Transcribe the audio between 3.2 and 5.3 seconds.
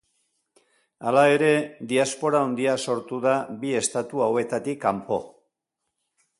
da bi estatu hauetatik kanpo.